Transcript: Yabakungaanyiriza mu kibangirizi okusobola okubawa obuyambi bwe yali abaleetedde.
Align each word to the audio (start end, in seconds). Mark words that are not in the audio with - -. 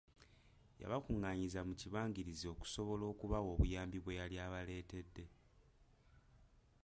Yabakungaanyiriza 0.81 1.61
mu 1.67 1.73
kibangirizi 1.81 2.45
okusobola 2.53 3.03
okubawa 3.13 3.49
obuyambi 3.55 3.97
bwe 4.01 4.17
yali 4.19 4.35
abaleetedde. 4.45 5.25